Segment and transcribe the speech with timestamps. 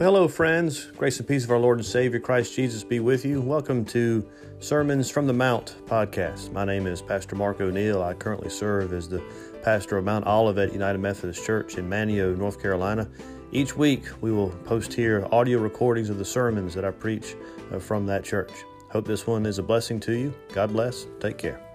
[0.00, 0.86] Well, hello, friends.
[0.96, 3.42] Grace and peace of our Lord and Savior Christ Jesus be with you.
[3.42, 4.26] Welcome to
[4.58, 6.52] Sermons from the Mount podcast.
[6.52, 8.02] My name is Pastor Mark O'Neill.
[8.02, 9.22] I currently serve as the
[9.62, 13.10] pastor of Mount Olivet United Methodist Church in Manteo, North Carolina.
[13.52, 17.36] Each week, we will post here audio recordings of the sermons that I preach
[17.70, 18.52] uh, from that church.
[18.90, 20.32] Hope this one is a blessing to you.
[20.54, 21.08] God bless.
[21.20, 21.69] Take care.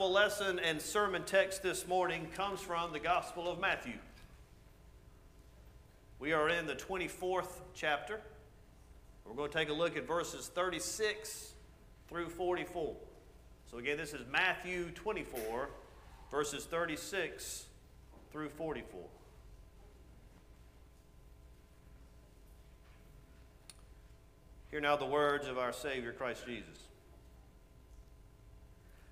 [0.00, 3.98] Gospel lesson and sermon text this morning comes from the Gospel of Matthew.
[6.18, 8.18] We are in the 24th chapter.
[9.26, 11.52] We're going to take a look at verses 36
[12.08, 12.96] through 44.
[13.70, 15.68] So, again, this is Matthew 24,
[16.30, 17.66] verses 36
[18.32, 19.00] through 44.
[24.70, 26.89] Hear now the words of our Savior Christ Jesus.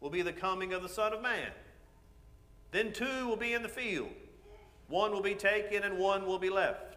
[0.00, 1.50] will be the coming of the Son of Man.
[2.70, 4.10] Then two will be in the field.
[4.88, 6.96] One will be taken and one will be left.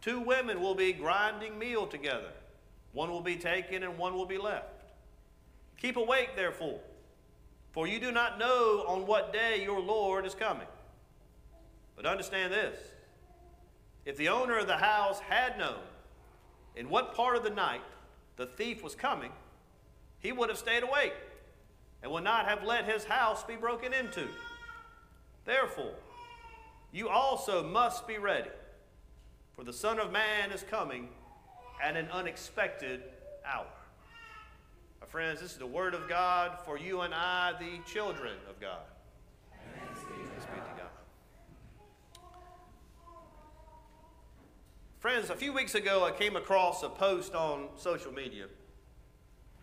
[0.00, 2.30] Two women will be grinding meal together.
[2.92, 4.84] One will be taken and one will be left.
[5.80, 6.78] Keep awake, therefore,
[7.72, 10.66] for you do not know on what day your Lord is coming.
[11.96, 12.78] But understand this
[14.04, 15.80] if the owner of the house had known
[16.74, 17.82] in what part of the night
[18.36, 19.30] the thief was coming,
[20.18, 21.12] he would have stayed awake
[22.02, 24.26] and will not have let his house be broken into.
[25.44, 25.94] Therefore,
[26.92, 28.50] you also must be ready,
[29.54, 31.08] for the Son of Man is coming
[31.82, 33.02] at an unexpected
[33.44, 33.66] hour.
[35.00, 38.60] My friends, this is the Word of God for you and I, the children of
[38.60, 38.80] God.
[40.40, 42.22] Be to God.
[44.98, 48.46] Friends, a few weeks ago I came across a post on social media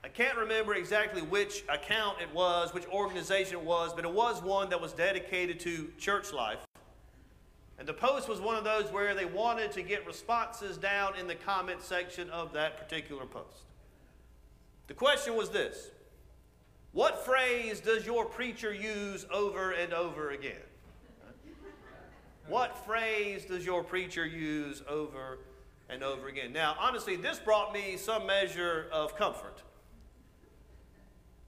[0.03, 4.41] I can't remember exactly which account it was, which organization it was, but it was
[4.41, 6.59] one that was dedicated to church life.
[7.79, 11.27] And the post was one of those where they wanted to get responses down in
[11.27, 13.63] the comment section of that particular post.
[14.87, 15.91] The question was this
[16.91, 20.55] What phrase does your preacher use over and over again?
[22.47, 25.39] What phrase does your preacher use over
[25.89, 26.53] and over again?
[26.53, 29.63] Now, honestly, this brought me some measure of comfort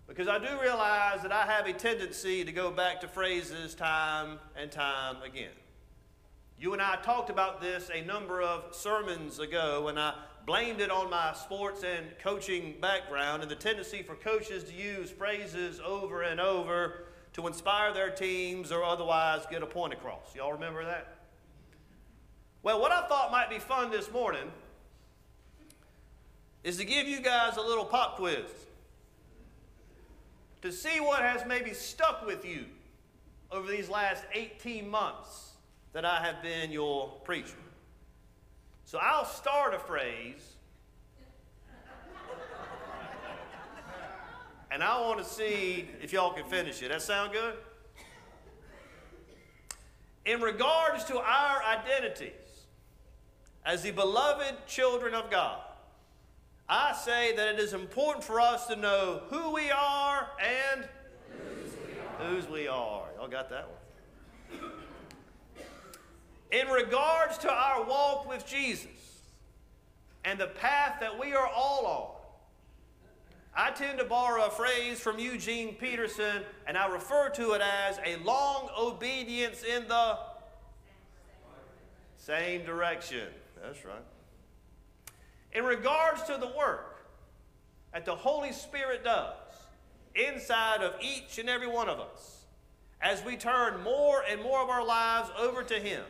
[0.09, 4.39] because I do realize that I have a tendency to go back to phrases time
[4.59, 5.51] and time again.
[6.59, 10.15] You and I talked about this a number of sermons ago, and I
[10.47, 15.11] blamed it on my sports and coaching background and the tendency for coaches to use
[15.11, 20.35] phrases over and over to inspire their teams or otherwise get a point across.
[20.35, 21.19] Y'all remember that?
[22.63, 24.51] Well, what I thought might be fun this morning
[26.63, 28.43] is to give you guys a little pop quiz
[30.61, 32.65] to see what has maybe stuck with you
[33.51, 35.53] over these last 18 months
[35.93, 37.55] that I have been your preacher.
[38.85, 40.55] So I'll start a phrase,
[44.71, 46.89] and I want to see if y'all can finish it.
[46.89, 47.55] That sound good?
[50.25, 52.33] In regards to our identities
[53.65, 55.61] as the beloved children of God,
[56.69, 60.87] I say that it is important for us to know who we are and
[62.19, 62.51] whose we are.
[62.51, 63.05] We are.
[63.17, 64.71] Y'all got that one?
[66.51, 68.85] In regards to our walk with Jesus
[70.23, 72.15] and the path that we are all on,
[73.55, 77.99] I tend to borrow a phrase from Eugene Peterson, and I refer to it as
[78.05, 80.19] a long obedience in the
[82.17, 83.27] same direction.
[83.59, 84.03] That's right.
[85.53, 87.05] In regards to the work
[87.93, 89.35] that the Holy Spirit does
[90.15, 92.45] inside of each and every one of us,
[93.01, 96.03] as we turn more and more of our lives over to Him,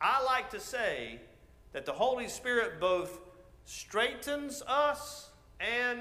[0.00, 1.20] I like to say
[1.72, 3.20] that the Holy Spirit both
[3.64, 5.30] straightens us
[5.60, 6.00] and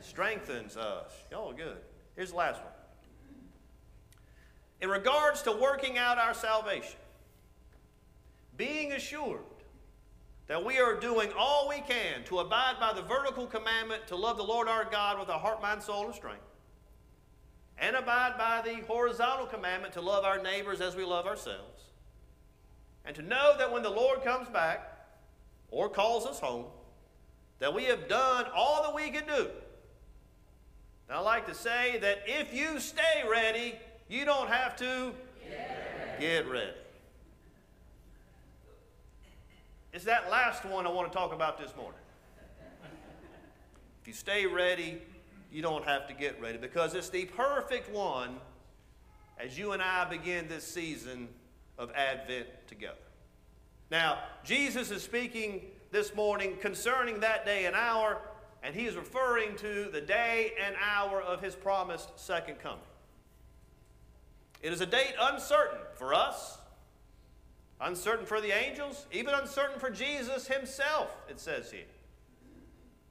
[0.00, 1.12] strengthens us.
[1.30, 1.78] Y'all are good.
[2.14, 2.72] Here's the last one.
[4.80, 6.98] In regards to working out our salvation,
[8.56, 9.40] being assured
[10.46, 14.36] that we are doing all we can to abide by the vertical commandment to love
[14.36, 16.42] the Lord our God with our heart, mind, soul, and strength.
[17.78, 21.82] and abide by the horizontal commandment to love our neighbors as we love ourselves,
[23.04, 25.08] and to know that when the Lord comes back
[25.70, 26.66] or calls us home,
[27.58, 29.48] that we have done all that we can do.
[31.08, 33.74] And I like to say that if you stay ready,
[34.08, 35.12] you don't have to
[35.48, 36.20] get ready.
[36.20, 36.72] Get ready.
[39.94, 42.00] It's that last one I want to talk about this morning.
[44.02, 45.00] If you stay ready,
[45.52, 48.38] you don't have to get ready because it's the perfect one
[49.38, 51.28] as you and I begin this season
[51.78, 52.98] of Advent together.
[53.88, 55.62] Now, Jesus is speaking
[55.92, 58.20] this morning concerning that day and hour,
[58.64, 62.80] and he is referring to the day and hour of his promised second coming.
[64.60, 66.58] It is a date uncertain for us,
[67.80, 71.82] uncertain for the angels, even uncertain for Jesus himself, it says here.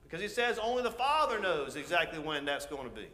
[0.04, 3.08] Because he says only the Father knows exactly when that's going to be.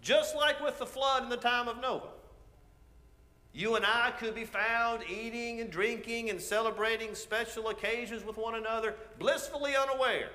[0.00, 2.10] Just like with the flood in the time of Noah.
[3.52, 8.54] You and I could be found eating and drinking and celebrating special occasions with one
[8.54, 10.30] another, blissfully unaware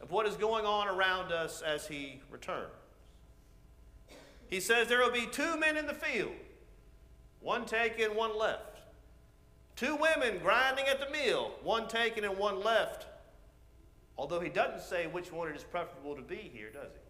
[0.00, 2.70] of what is going on around us as He returns.
[4.48, 6.32] He says there will be two men in the field,
[7.40, 8.80] one taken, one left.
[9.76, 13.06] Two women grinding at the mill, one taken and one left.
[14.16, 17.00] Although he doesn't say which one it is preferable to be here, does he?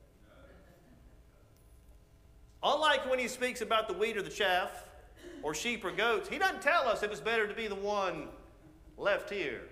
[2.63, 4.89] Unlike when he speaks about the wheat or the chaff,
[5.43, 8.29] or sheep or goats, he doesn't tell us if it's better to be the one
[8.97, 9.63] left here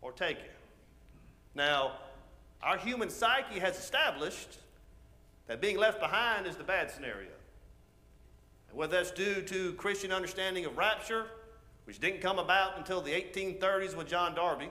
[0.00, 0.44] or taken.
[1.54, 1.92] Now,
[2.62, 4.58] our human psyche has established
[5.46, 7.30] that being left behind is the bad scenario.
[8.76, 11.28] Whether that's due to Christian understanding of rapture,
[11.84, 14.68] which didn't come about until the 1830s with John Darby,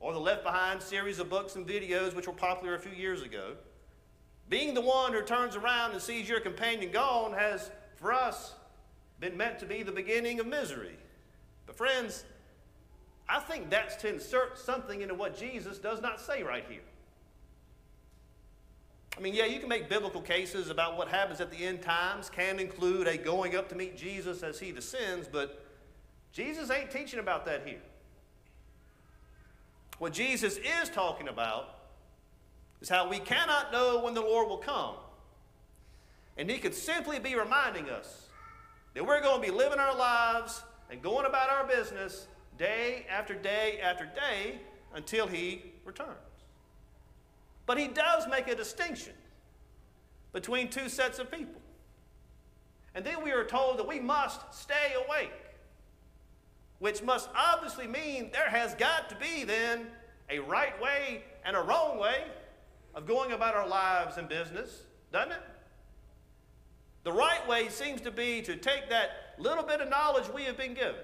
[0.00, 3.22] or the Left Behind series of books and videos, which were popular a few years
[3.22, 3.54] ago,
[4.50, 8.52] being the one who turns around and sees your companion gone has, for us,
[9.18, 10.98] been meant to be the beginning of misery.
[11.64, 12.24] But, friends,
[13.30, 16.82] I think that's to insert something into what Jesus does not say right here.
[19.16, 22.30] I mean, yeah, you can make biblical cases about what happens at the end times,
[22.30, 25.64] can include a going up to meet Jesus as he descends, but
[26.32, 27.82] Jesus ain't teaching about that here.
[29.98, 31.78] What Jesus is talking about
[32.80, 34.96] is how we cannot know when the Lord will come.
[36.36, 38.26] And he could simply be reminding us
[38.94, 42.26] that we're going to be living our lives and going about our business
[42.58, 44.58] day after day after day
[44.94, 46.31] until he returns.
[47.72, 49.14] But he does make a distinction
[50.34, 51.58] between two sets of people.
[52.94, 55.32] And then we are told that we must stay awake,
[56.80, 59.86] which must obviously mean there has got to be then
[60.28, 62.24] a right way and a wrong way
[62.94, 65.42] of going about our lives and business, doesn't it?
[67.04, 70.58] The right way seems to be to take that little bit of knowledge we have
[70.58, 71.00] been given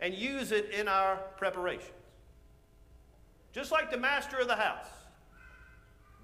[0.00, 1.92] and use it in our preparations.
[3.52, 4.88] Just like the master of the house,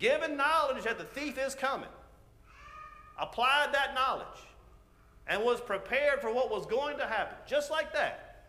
[0.02, 1.88] given knowledge that the thief is coming,
[3.20, 4.26] applied that knowledge,
[5.28, 7.36] and was prepared for what was going to happen.
[7.46, 8.46] Just like that.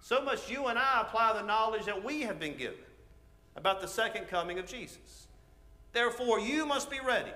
[0.00, 2.78] So must you and I apply the knowledge that we have been given
[3.56, 5.28] about the second coming of Jesus.
[5.92, 7.32] Therefore, you must be ready,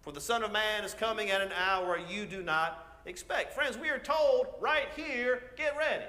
[0.00, 3.52] for the Son of Man is coming at an hour you do not expect.
[3.52, 6.04] Friends, we are told right here get ready.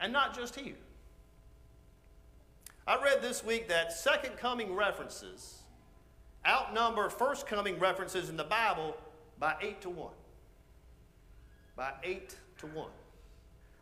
[0.00, 0.76] And not just here.
[2.88, 5.58] I read this week that second coming references
[6.46, 8.96] outnumber first coming references in the Bible
[9.38, 10.08] by 8 to 1.
[11.76, 12.88] By 8 to 1.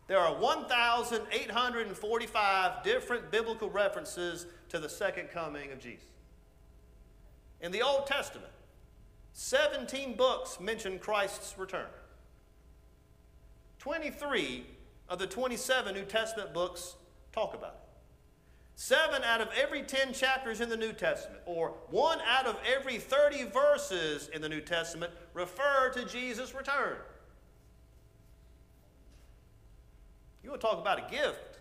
[0.08, 6.08] There are 1,845 different biblical references to the second coming of Jesus.
[7.60, 8.50] In the Old Testament,
[9.34, 11.86] 17 books mention Christ's return.
[13.78, 14.66] 23
[15.08, 16.96] of the 27 New Testament books
[17.32, 17.85] talk about it.
[18.78, 22.98] Seven out of every 10 chapters in the New Testament, or one out of every
[22.98, 26.96] 30 verses in the New Testament, refer to Jesus' return.
[30.44, 31.58] You want to talk about a gift?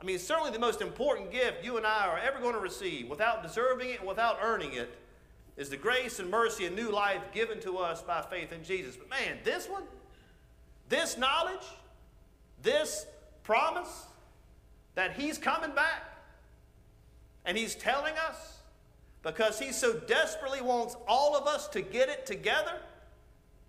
[0.00, 3.08] I mean, certainly the most important gift you and I are ever going to receive
[3.08, 4.96] without deserving it and without earning it
[5.56, 8.96] is the grace and mercy and new life given to us by faith in Jesus.
[8.96, 9.82] But man, this one,
[10.88, 11.66] this knowledge,
[12.62, 13.06] this
[13.42, 14.06] promise
[15.00, 16.02] that He's coming back
[17.46, 18.58] and He's telling us
[19.22, 22.74] because He so desperately wants all of us to get it together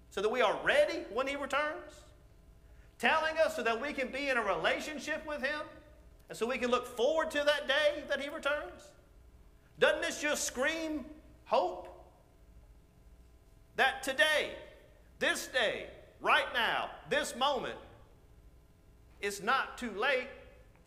[0.10, 2.02] so that we are ready when He returns
[3.00, 5.62] telling us so that we can be in a relationship with Him
[6.28, 8.90] And so we can look forward to that day that He returns?
[9.80, 11.06] Doesn't this just scream
[11.46, 11.88] hope?
[13.78, 14.52] That today,
[15.20, 15.86] this day,
[16.20, 17.80] right now, this moment,
[19.22, 20.28] it's not too late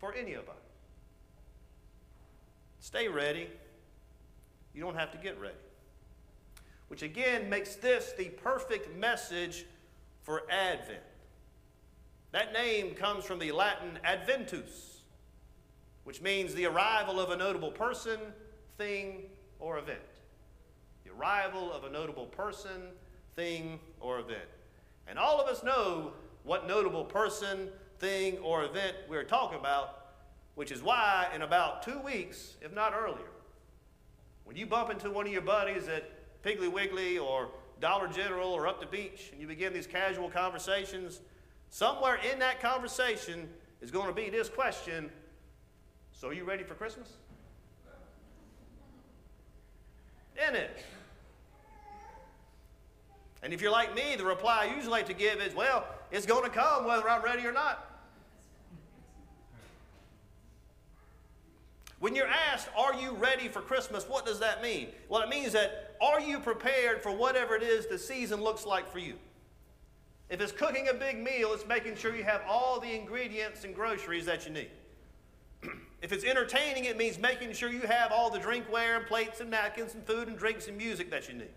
[0.05, 0.55] for any of us.
[2.79, 3.47] Stay ready.
[4.75, 5.55] You don't have to get ready.
[6.89, 9.65] Which again makes this the perfect message
[10.21, 11.01] for Advent.
[12.33, 15.01] That name comes from the Latin adventus,
[16.03, 18.19] which means the arrival of a notable person,
[18.77, 19.23] thing,
[19.59, 19.99] or event.
[21.03, 22.89] The arrival of a notable person,
[23.35, 24.49] thing, or event.
[25.07, 26.11] And all of us know
[26.43, 30.07] what notable person, thing, or event we're talking about,
[30.55, 33.29] which is why in about two weeks, if not earlier,
[34.43, 36.09] when you bump into one of your buddies at
[36.43, 37.49] Piggly Wiggly or
[37.81, 41.21] Dollar General or up the beach and you begin these casual conversations,
[41.69, 43.49] somewhere in that conversation
[43.81, 45.09] is going to be this question
[46.13, 47.09] So, are you ready for Christmas?
[50.47, 50.83] In it.
[53.45, 56.25] And if you're like me, the reply I usually like to give is, Well, it's
[56.25, 57.91] going to come whether I'm ready or not.
[61.99, 64.09] When you're asked, Are you ready for Christmas?
[64.09, 64.87] What does that mean?
[65.09, 68.91] Well, it means that are you prepared for whatever it is the season looks like
[68.91, 69.13] for you?
[70.31, 73.75] If it's cooking a big meal, it's making sure you have all the ingredients and
[73.75, 74.71] groceries that you need.
[76.01, 79.51] if it's entertaining, it means making sure you have all the drinkware and plates and
[79.51, 81.51] napkins and food and drinks and music that you need.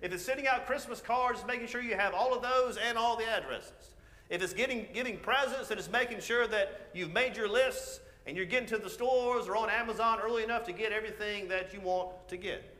[0.00, 3.16] If it's sending out Christmas cards, making sure you have all of those and all
[3.16, 3.94] the addresses.
[4.30, 8.36] If it's getting, giving presents, and it's making sure that you've made your lists and
[8.36, 11.80] you're getting to the stores or on Amazon early enough to get everything that you
[11.80, 12.76] want to get.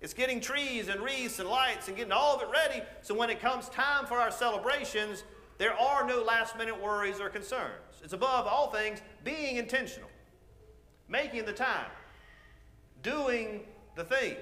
[0.00, 3.30] It's getting trees and wreaths and lights and getting all of it ready so when
[3.30, 5.24] it comes time for our celebrations,
[5.58, 8.02] there are no last minute worries or concerns.
[8.04, 10.10] It's above all things being intentional,
[11.08, 11.90] making the time,
[13.02, 13.62] doing
[13.94, 14.36] the things,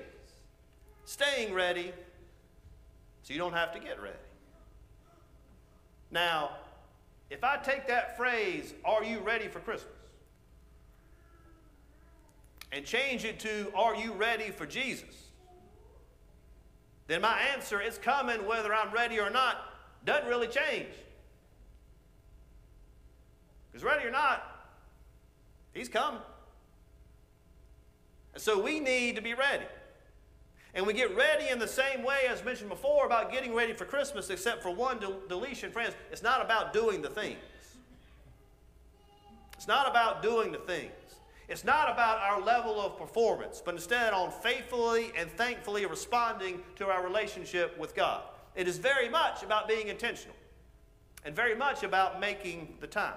[1.04, 1.92] staying ready
[3.22, 4.16] so you don't have to get ready.
[6.10, 6.50] Now,
[7.30, 9.94] if I take that phrase, are you ready for Christmas?
[12.74, 15.30] and change it to, Are you ready for Jesus?
[17.06, 19.56] Then my answer is coming whether I'm ready or not
[20.04, 20.88] doesn't really change.
[23.70, 24.42] Because ready or not,
[25.72, 26.20] He's coming.
[28.32, 29.66] And so we need to be ready.
[30.74, 33.84] And we get ready in the same way as mentioned before about getting ready for
[33.84, 35.94] Christmas, except for one deletion, friends.
[36.10, 37.38] It's not about doing the things.
[39.56, 40.90] It's not about doing the things.
[41.48, 46.86] It's not about our level of performance, but instead on faithfully and thankfully responding to
[46.86, 48.22] our relationship with God.
[48.56, 50.36] It is very much about being intentional
[51.24, 53.14] and very much about making the time.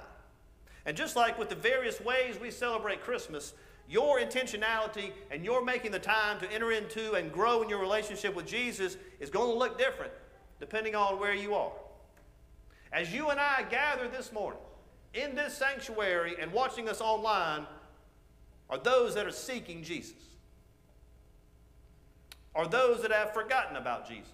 [0.86, 3.54] And just like with the various ways we celebrate Christmas,
[3.90, 8.36] your intentionality and your making the time to enter into and grow in your relationship
[8.36, 10.12] with Jesus is going to look different
[10.60, 11.72] depending on where you are.
[12.92, 14.60] As you and I gather this morning
[15.14, 17.66] in this sanctuary and watching us online,
[18.70, 20.16] are those that are seeking Jesus,
[22.56, 24.32] are those that have forgotten about Jesus,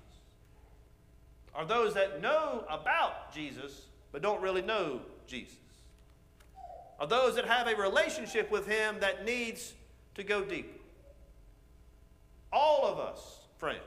[1.53, 5.55] are those that know about Jesus but don't really know Jesus,
[6.99, 9.73] are those that have a relationship with Him that needs
[10.15, 10.79] to go deeper.
[12.51, 13.79] All of us, friends,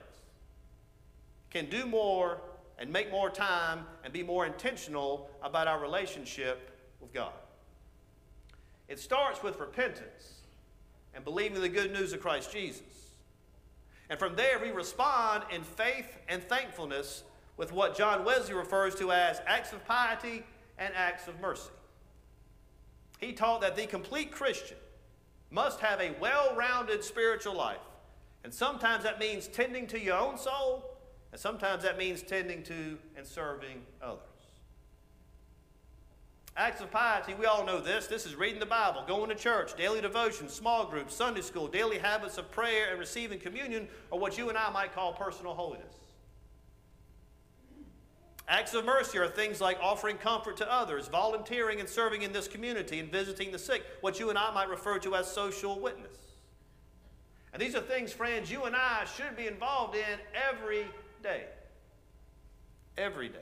[1.51, 2.41] can do more
[2.79, 6.71] and make more time and be more intentional about our relationship
[7.01, 7.33] with God.
[8.89, 10.41] It starts with repentance
[11.15, 12.83] and believing the good news of Christ Jesus.
[14.11, 17.25] And from there, we respond in faith and thankfulness
[17.57, 20.45] with what John Wesley refers to as acts of piety
[20.79, 21.71] and acts of mercy.
[23.19, 24.77] He taught that the complete Christian
[25.51, 27.79] must have a well rounded spiritual life.
[28.45, 30.97] And sometimes that means tending to your own soul,
[31.33, 34.21] and sometimes that means tending to and serving others.
[36.57, 38.07] Acts of piety, we all know this.
[38.07, 41.99] This is reading the Bible, going to church, daily devotion, small groups, Sunday school, daily
[41.99, 45.93] habits of prayer and receiving communion, or what you and I might call personal holiness.
[48.49, 52.47] Acts of mercy are things like offering comfort to others, volunteering and serving in this
[52.47, 56.17] community, and visiting the sick, what you and I might refer to as social witness.
[57.53, 60.87] And these are things, friends, you and I should be involved in every
[61.23, 61.45] day.
[62.97, 63.39] Every day.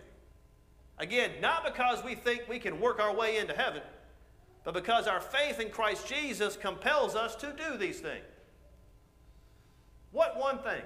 [0.98, 3.82] Again, not because we think we can work our way into heaven,
[4.62, 8.24] but because our faith in Christ Jesus compels us to do these things.
[10.12, 10.82] What one thing?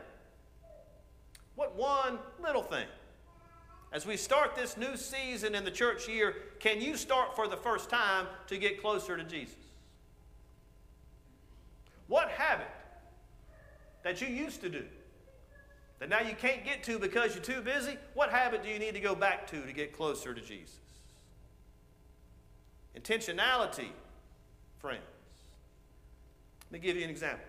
[1.54, 2.87] What one little thing
[3.92, 7.57] as we start this new season in the church year, can you start for the
[7.57, 9.57] first time to get closer to Jesus?
[12.07, 12.68] What habit
[14.02, 14.85] that you used to do
[15.99, 18.95] that now you can't get to because you're too busy, what habit do you need
[18.95, 20.76] to go back to to get closer to Jesus?
[22.97, 23.88] Intentionality,
[24.78, 25.02] friends.
[26.71, 27.45] Let me give you an example.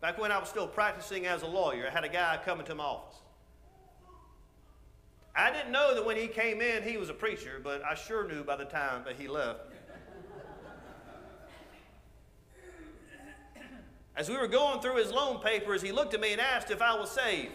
[0.00, 2.74] Back when I was still practicing as a lawyer, I had a guy come into
[2.74, 3.18] my office.
[5.36, 8.26] I didn't know that when he came in, he was a preacher, but I sure
[8.26, 9.60] knew by the time that he left.
[14.16, 16.80] As we were going through his loan papers, he looked at me and asked if
[16.80, 17.52] I was saved.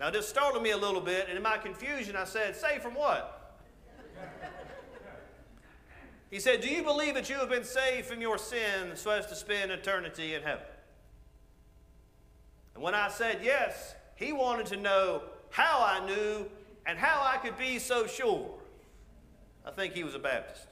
[0.00, 2.94] Now, this startled me a little bit, and in my confusion, I said, Saved from
[2.94, 3.58] what?
[6.30, 9.26] he said, Do you believe that you have been saved from your sin so as
[9.26, 10.64] to spend eternity in heaven?
[12.74, 15.22] And when I said yes, he wanted to know
[15.54, 16.46] how I knew
[16.84, 18.50] and how I could be so sure.
[19.64, 20.66] I think he was a Baptist.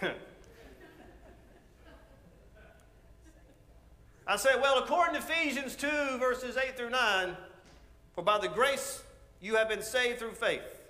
[4.26, 7.36] I say, well, according to Ephesians 2, verses 8 through 9,
[8.14, 9.02] for by the grace
[9.42, 10.80] you have been saved through faith.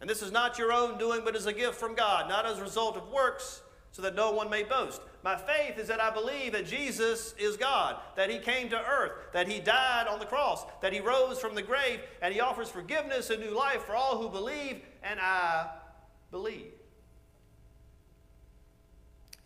[0.00, 2.58] And this is not your own doing, but is a gift from God, not as
[2.58, 3.60] a result of works,
[3.90, 5.02] so that no one may boast.
[5.22, 9.12] My faith is that I believe that Jesus is God, that he came to earth,
[9.32, 12.68] that he died on the cross, that he rose from the grave, and he offers
[12.68, 15.68] forgiveness and new life for all who believe, and I
[16.32, 16.72] believe.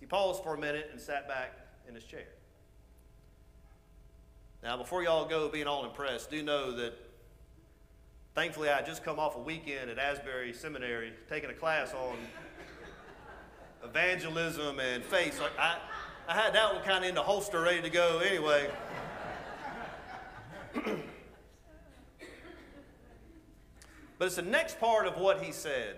[0.00, 1.52] He paused for a minute and sat back
[1.86, 2.26] in his chair.
[4.62, 6.94] Now, before y'all go being all impressed, do know that
[8.34, 12.16] thankfully I just come off a weekend at Asbury Seminary taking a class on
[13.88, 15.38] evangelism and faith.
[15.38, 15.78] So I,
[16.28, 18.68] I had that one kind of in the holster ready to go anyway.
[20.74, 21.04] but
[24.20, 25.96] it's the next part of what he said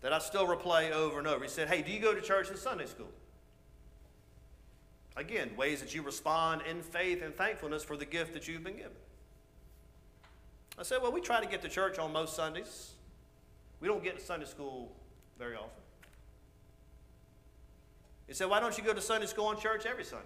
[0.00, 1.44] that I still replay over and over.
[1.44, 3.10] He said, Hey, do you go to church in Sunday school?
[5.16, 8.76] Again, ways that you respond in faith and thankfulness for the gift that you've been
[8.76, 8.90] given.
[10.78, 12.92] I said, Well, we try to get to church on most Sundays.
[13.80, 14.92] We don't get to Sunday school
[15.38, 15.83] very often.
[18.26, 20.24] He said, Why don't you go to Sunday school and church every Sunday?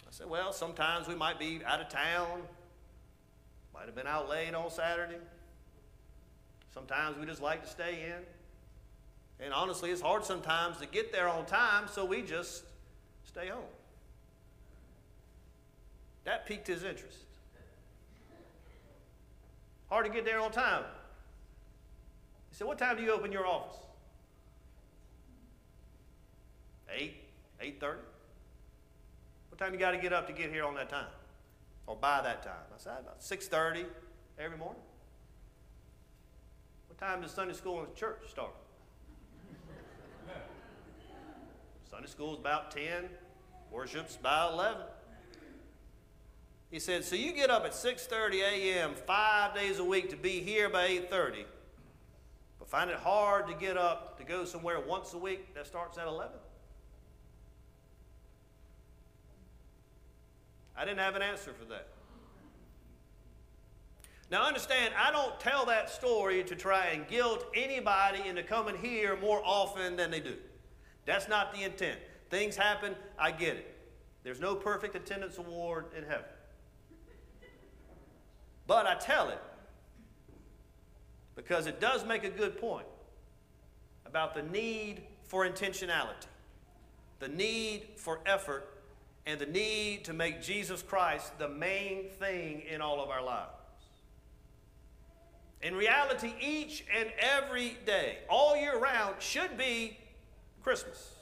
[0.00, 2.42] I said, Well, sometimes we might be out of town,
[3.74, 5.18] might have been out late on Saturday.
[6.72, 9.44] Sometimes we just like to stay in.
[9.44, 12.64] And honestly, it's hard sometimes to get there on time, so we just
[13.24, 13.62] stay home.
[16.24, 17.18] That piqued his interest.
[19.88, 20.84] Hard to get there on time.
[22.50, 23.85] He said, What time do you open your office?
[26.96, 27.14] 8,
[27.62, 27.96] 8.30?
[29.50, 31.06] What time you got to get up to get here on that time?
[31.86, 32.52] Or by that time?
[32.74, 33.84] I said, about 6.30
[34.38, 34.82] every morning.
[36.88, 38.52] What time does Sunday school and church start?
[41.90, 43.08] Sunday school is about 10,
[43.70, 44.82] worship's about 11.
[46.70, 48.94] He said, so you get up at 6.30 a.m.
[49.06, 51.44] five days a week to be here by 8.30,
[52.58, 55.96] but find it hard to get up to go somewhere once a week that starts
[55.96, 56.36] at 11?
[60.76, 61.88] I didn't have an answer for that.
[64.30, 69.16] Now, understand, I don't tell that story to try and guilt anybody into coming here
[69.20, 70.34] more often than they do.
[71.04, 72.00] That's not the intent.
[72.28, 73.76] Things happen, I get it.
[74.24, 76.24] There's no perfect attendance award in heaven.
[78.66, 79.40] But I tell it
[81.36, 82.86] because it does make a good point
[84.04, 86.26] about the need for intentionality,
[87.20, 88.75] the need for effort,
[89.26, 93.50] and the need to make Jesus Christ the main thing in all of our lives.
[95.62, 99.98] In reality, each and every day, all year round, should be
[100.62, 101.12] Christmas.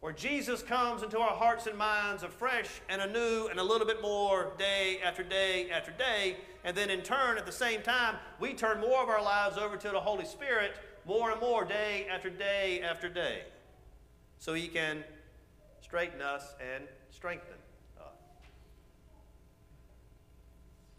[0.00, 4.00] Where Jesus comes into our hearts and minds afresh and anew and a little bit
[4.00, 6.36] more day after day after day.
[6.64, 9.76] And then in turn, at the same time, we turn more of our lives over
[9.76, 13.42] to the Holy Spirit more and more day after day after day.
[14.38, 15.04] So He can
[15.96, 17.54] straighten us and strengthen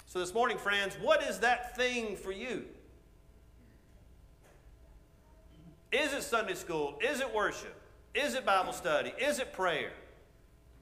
[0.08, 2.64] So, this morning, friends, what is that thing for you?
[5.92, 6.98] Is it Sunday school?
[7.08, 7.80] Is it worship?
[8.16, 9.14] Is it Bible study?
[9.20, 9.92] Is it prayer?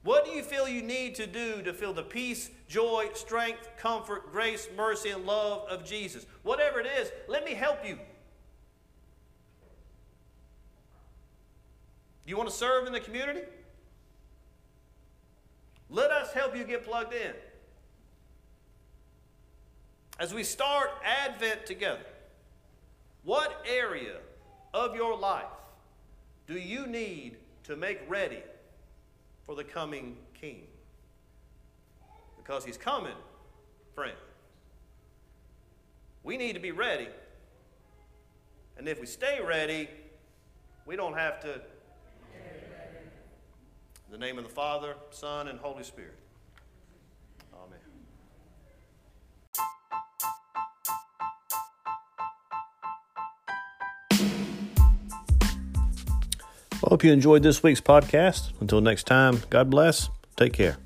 [0.02, 4.32] What do you feel you need to do to feel the peace, joy, strength, comfort,
[4.32, 6.24] grace, mercy, and love of Jesus?
[6.42, 7.96] Whatever it is, let me help you.
[12.24, 13.42] Do you want to serve in the community?
[15.88, 17.32] Let us help you get plugged in.
[20.18, 22.06] As we start Advent together,
[23.22, 24.16] what area
[24.72, 25.44] of your life
[26.46, 28.42] do you need to make ready
[29.44, 30.62] for the coming King?
[32.36, 33.16] Because he's coming,
[33.94, 34.16] friend.
[36.22, 37.08] We need to be ready.
[38.78, 39.88] And if we stay ready,
[40.86, 41.60] we don't have to.
[44.06, 46.16] In the name of the Father, Son, and Holy Spirit.
[47.52, 47.78] Amen.
[56.72, 58.52] I hope you enjoyed this week's podcast.
[58.60, 60.08] Until next time, God bless.
[60.36, 60.76] Take care.